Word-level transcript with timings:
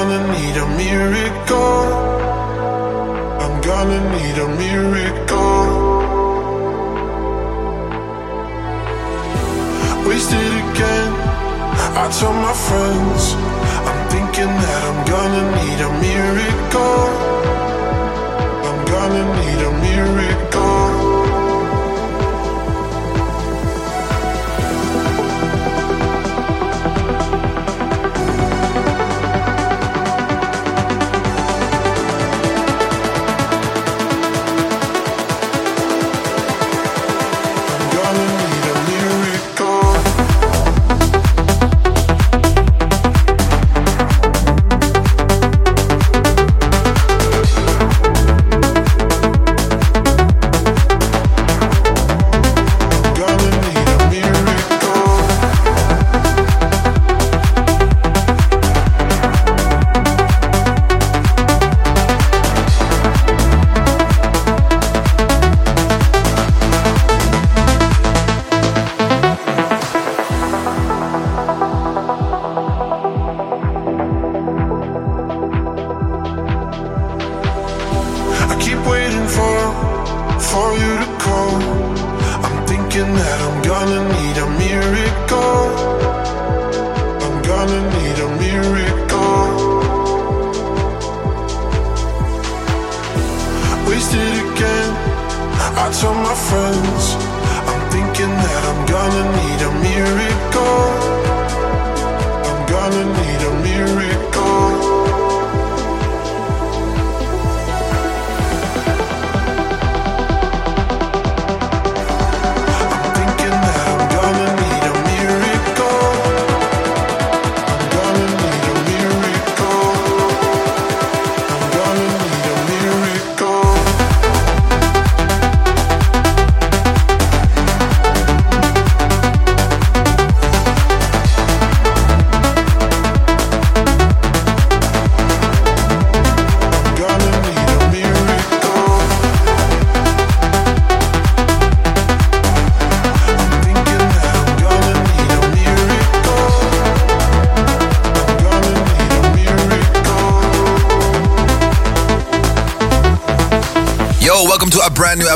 gonna 0.00 0.22
need 0.34 0.56
a 0.56 0.66
miracle. 0.82 1.82
I'm 3.42 3.54
gonna 3.68 4.00
need 4.14 4.36
a 4.38 4.48
miracle. 4.48 5.64
Wasted 10.06 10.52
again. 10.70 11.12
I 12.02 12.08
told 12.18 12.34
my 12.48 12.54
friends, 12.68 13.22
I'm 13.88 14.00
thinking 14.12 14.52
that 14.64 14.82
I'm 14.88 15.00
gonna 15.14 15.44
need 15.58 15.80
a 15.88 15.90
miracle. 16.08 17.02
I'm 18.68 18.80
gonna 18.92 19.26
need 19.38 19.60
a 19.66 19.72
miracle. 19.86 20.49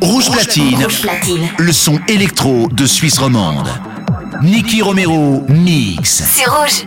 Rouge, 0.00 0.30
Platine. 0.32 0.86
Platine. 1.00 1.48
Le 1.58 1.72
son 1.72 1.98
électro 2.08 2.68
de 2.72 2.86
Suisse 2.86 3.18
romande. 3.18 3.68
Niki 4.42 4.82
Romero 4.82 5.44
mix. 5.48 6.22
C'est 6.26 6.48
rouge. 6.48 6.86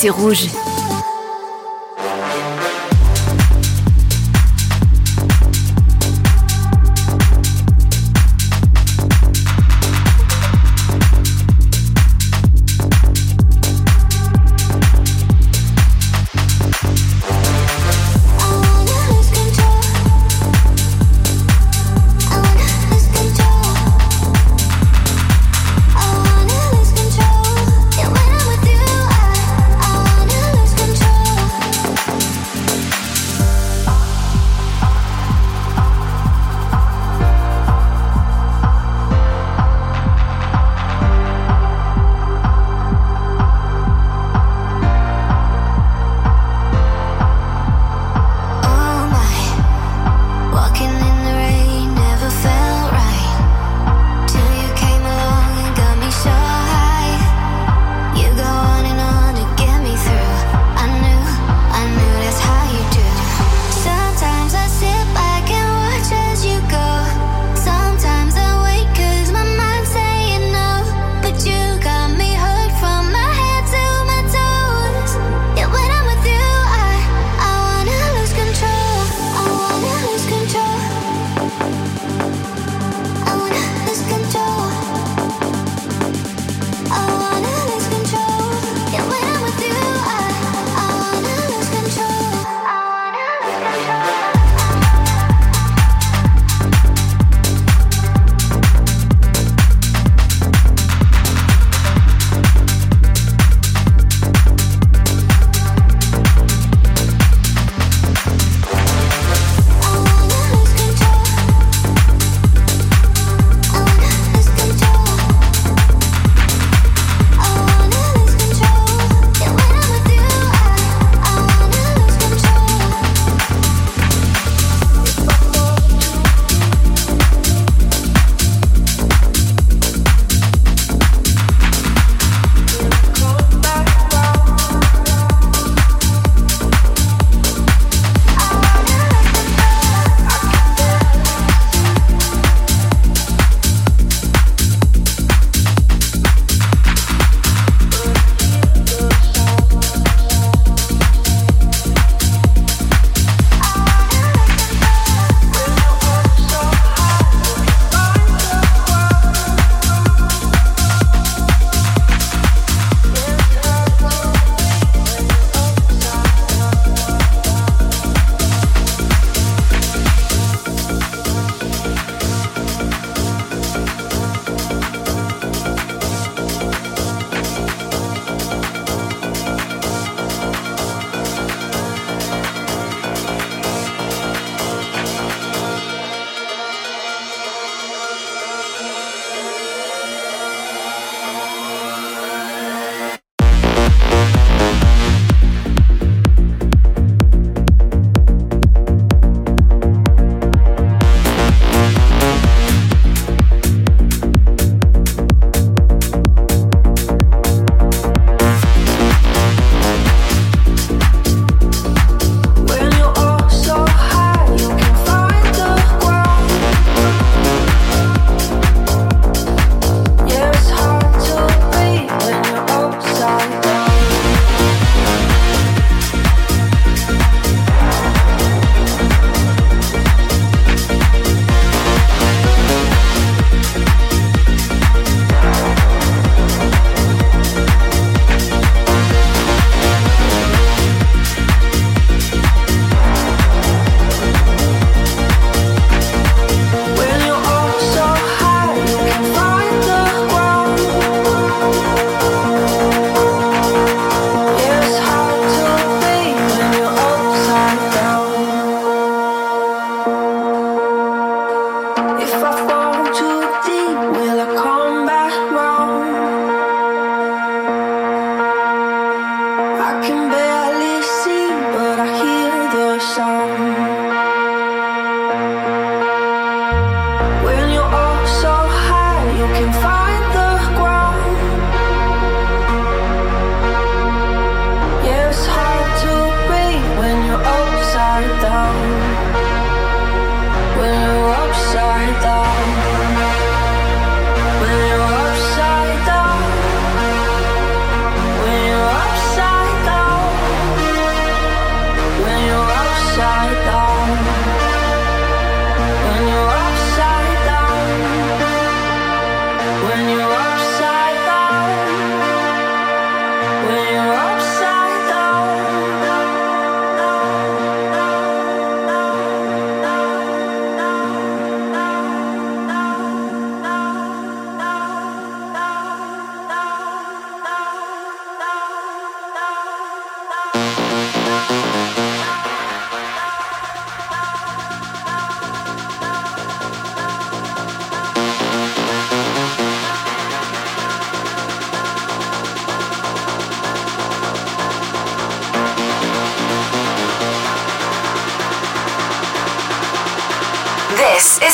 c'est 0.00 0.10
rouge. 0.10 0.46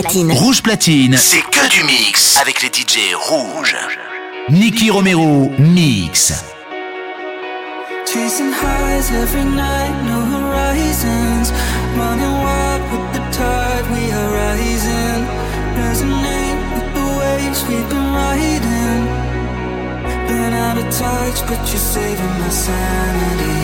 platine. 0.00 0.32
Rouge 0.34 0.62
platine. 0.62 1.16
C'est 1.16 1.44
que 1.56 1.64
du 1.70 1.82
mix 1.84 2.36
avec 2.40 2.62
les 2.62 2.68
DJ 2.68 3.14
rouges. 3.28 3.76
Nicky 4.50 4.90
Romero 4.90 5.50
mix. 5.58 6.32
Chasing 8.06 8.50
highs 8.52 9.10
every 9.10 9.44
night, 9.44 9.94
no 10.08 10.18
horizons. 10.36 11.50
Running 11.98 12.34
wild 12.44 12.82
with 12.92 13.06
the 13.14 13.22
tide, 13.38 13.84
we 13.94 14.04
are 14.18 14.30
rising. 14.42 15.20
Resonate 15.80 16.60
with 16.74 16.88
the 16.96 17.06
waves 17.20 17.60
we've 17.68 17.88
been 17.88 18.08
riding. 18.14 19.04
Been 20.28 20.52
out 20.64 20.76
of 20.78 20.86
touch, 20.90 21.38
but 21.48 21.58
you're 21.70 21.86
saving 21.96 22.32
my 22.42 22.50
sanity. 22.50 23.58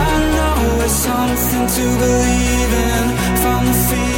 I 0.00 0.10
know 0.34 0.84
it's 0.84 0.98
something 1.08 1.66
to 1.76 1.84
believe 2.02 2.72
in. 2.88 3.06
From 3.42 3.66
the 3.66 3.72
fear. 3.88 4.17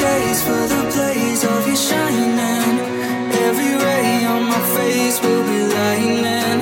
chase 0.00 0.42
for 0.46 0.62
the 0.72 0.80
blaze 0.94 1.42
of 1.54 1.62
your 1.70 1.76
shining. 1.88 2.76
Every 3.46 3.72
ray 3.84 4.10
on 4.34 4.42
my 4.54 4.60
face 4.76 5.16
will 5.22 5.44
be 5.52 5.58
lightning. 5.78 6.60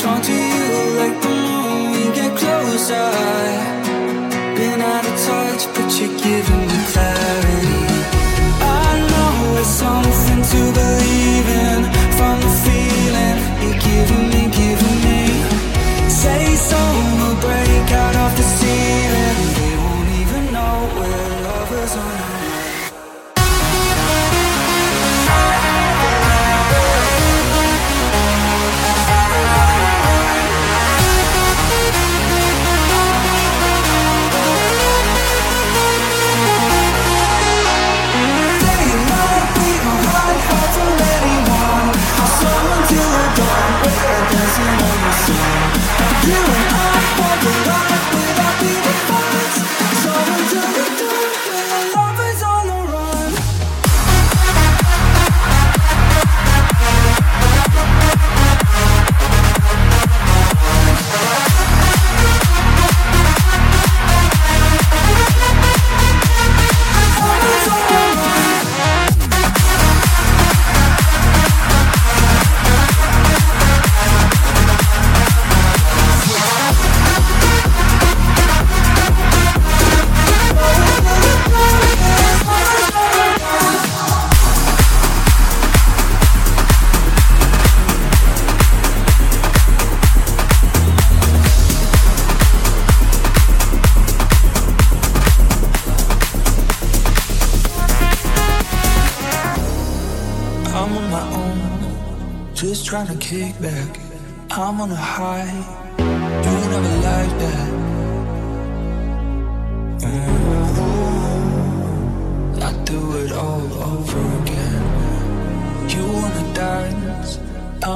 Drawn 0.00 0.20
to 0.28 0.34
you 0.46 0.68
like 1.00 1.16
the 1.24 1.34
moon, 1.44 1.84
we 1.92 2.02
get 2.18 2.32
closer. 2.42 3.38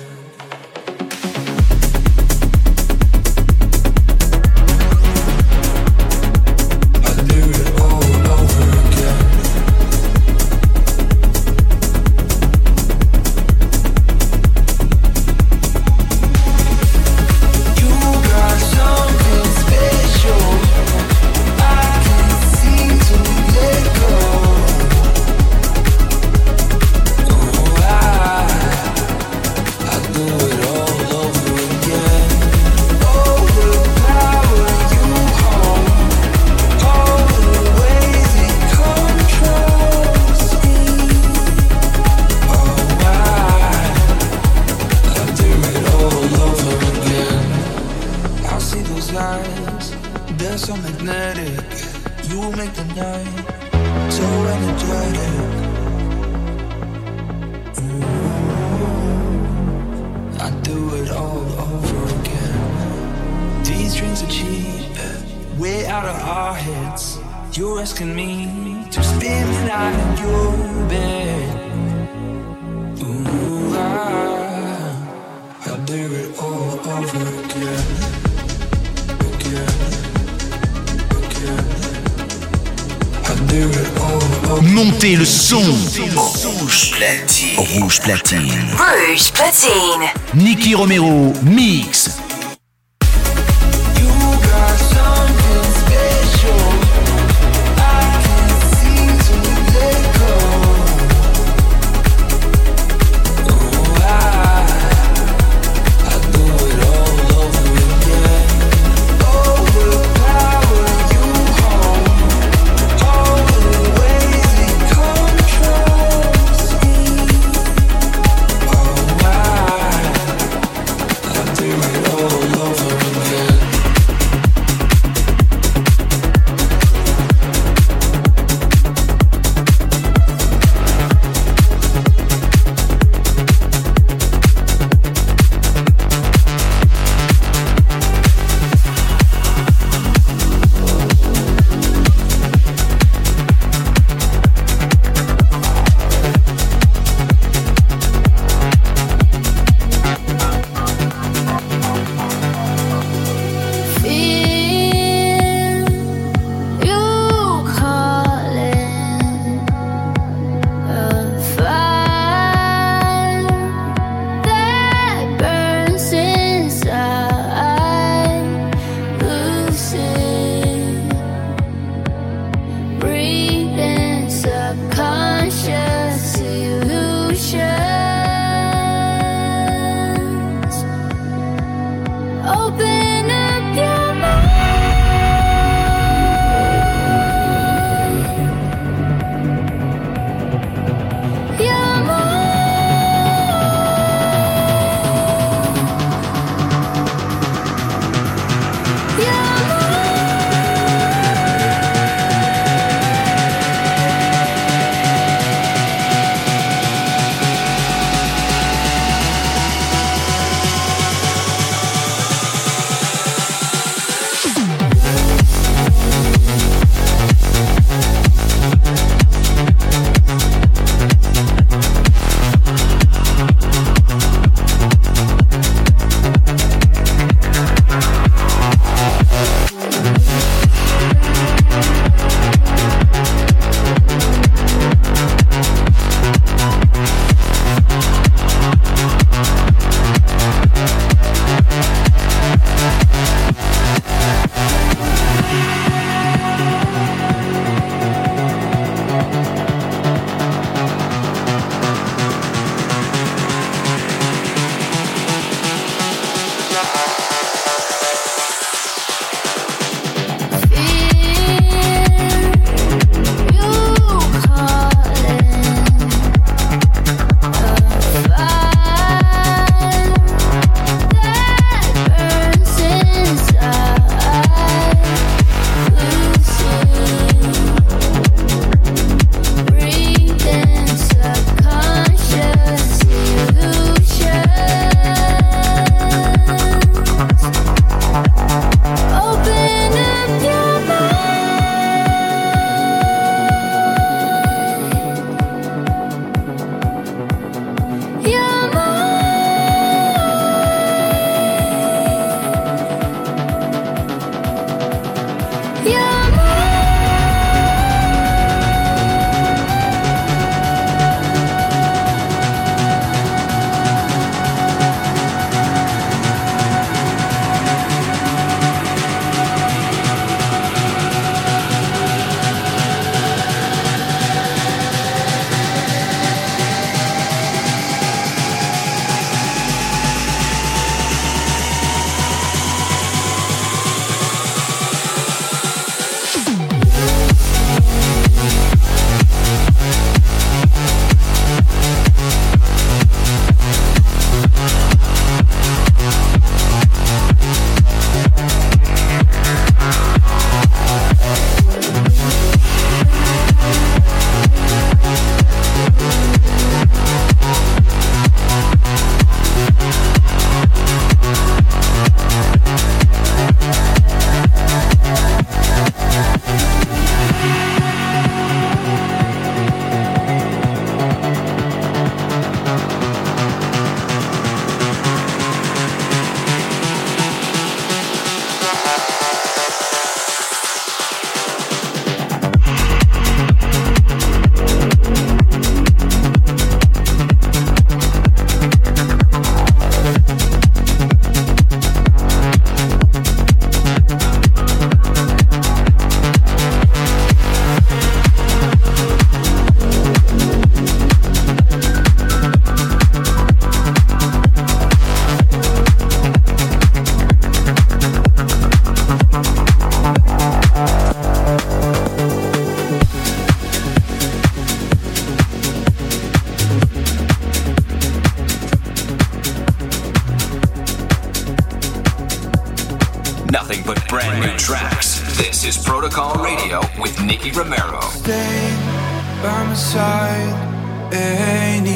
Romero. 90.76 91.25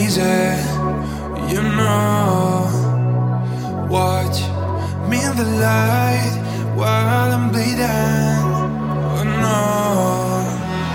easy, 0.09 0.21
you 1.53 1.61
know. 1.61 2.65
Watch 3.95 4.39
me 5.09 5.17
in 5.29 5.33
the 5.41 5.47
light 5.65 6.33
while 6.79 7.27
I'm 7.35 7.45
bleeding. 7.51 8.43
Oh 9.13 9.23
no, 9.43 9.61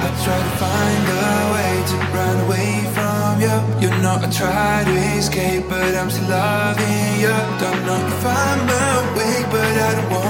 I 0.05 0.09
try 0.25 0.37
to 0.45 0.51
find 0.63 1.07
a 1.25 1.29
way 1.55 1.73
to 1.91 1.97
run 2.17 2.37
away 2.47 2.73
from 2.95 3.33
you. 3.45 3.57
You 3.83 3.91
know 4.03 4.17
I 4.21 4.29
try 4.41 4.73
to 4.89 4.93
escape, 5.21 5.65
but 5.73 5.93
I'm 5.99 6.11
still 6.11 6.29
loving 6.29 7.07
you. 7.23 7.37
Don't 7.63 7.83
know 7.89 8.03
if 8.17 8.23
I'm 8.43 8.63
awake, 8.89 9.47
but 9.55 9.73
I 9.87 9.91
don't 9.97 10.11
want. 10.11 10.24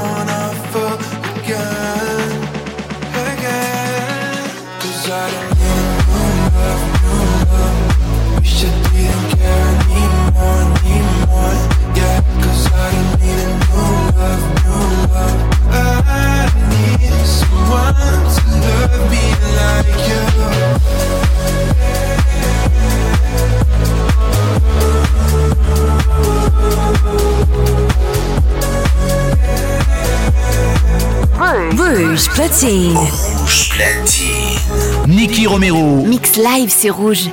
Rouge 31.76 32.28
Platine. 32.34 32.96
Rouge 32.96 33.68
Platine. 33.70 35.06
Nicky 35.14 35.46
Romero. 35.46 36.04
Mix 36.04 36.36
Live, 36.36 36.72
c'est 36.74 36.90
rouge. 36.90 37.28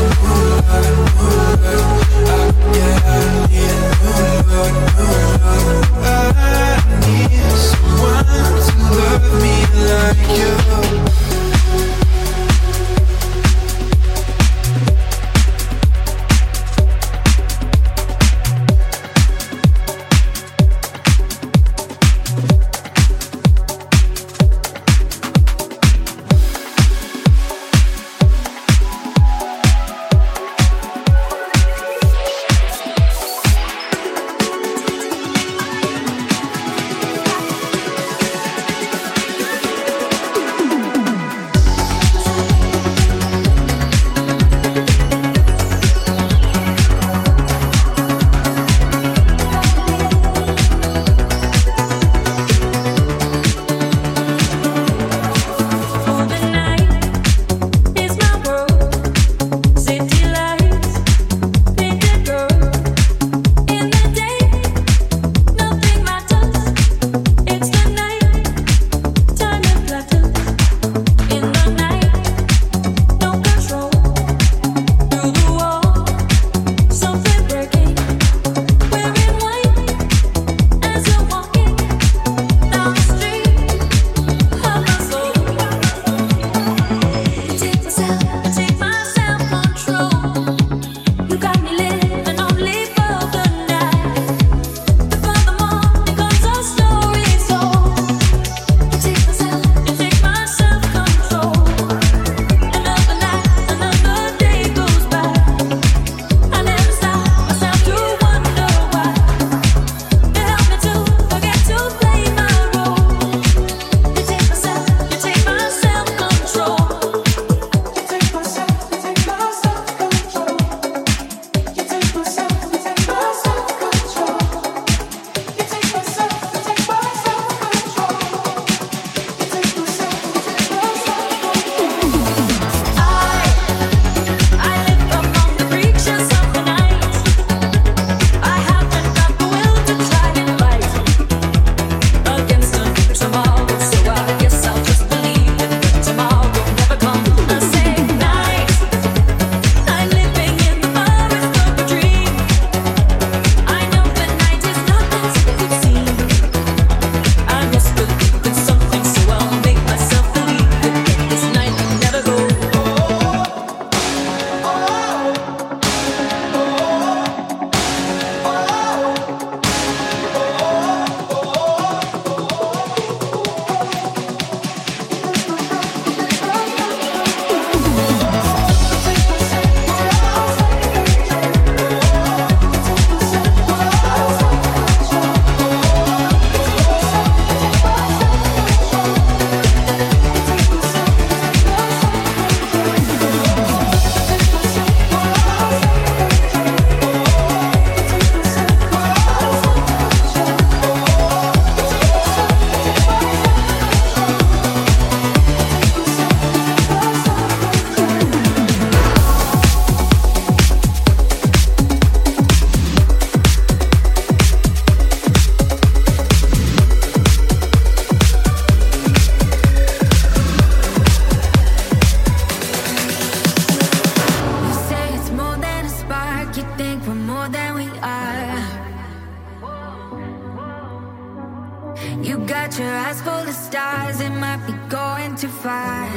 Got 232.77 232.83
your 232.83 232.93
eyes 232.97 233.21
full 233.21 233.47
of 233.49 233.53
stars, 233.55 234.19
it 234.19 234.31
might 234.31 234.57
be 234.67 234.73
going 234.89 235.35
too 235.37 235.47
far. 235.47 235.71
I 235.71 236.07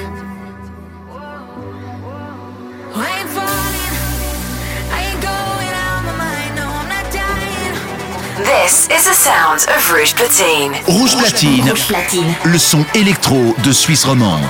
ain't 2.99 3.29
falling, 3.31 3.95
I 4.91 5.03
ain't 5.07 5.21
going 5.23 5.73
out 5.77 6.03
of 6.03 6.09
my 6.09 6.17
mind, 6.19 6.57
no, 6.57 6.67
I'm 6.67 6.89
not 6.89 7.13
dying. 7.13 7.75
This 8.45 8.89
is 8.91 9.05
the 9.07 9.15
sound 9.15 9.67
of 9.69 9.93
Rouge 9.93 10.15
Platine. 10.15 10.73
Rouge 10.99 11.15
Platine, 11.17 11.65
Rouge 11.69 11.87
Platine. 11.87 12.35
le 12.47 12.59
son 12.59 12.85
électro 12.95 13.55
de 13.63 13.71
Suisse 13.71 14.03
romande. 14.05 14.43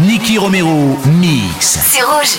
Nicky 0.00 0.38
Romero 0.38 0.96
mix. 1.08 1.78
C'est 1.90 2.04
rouge. 2.04 2.38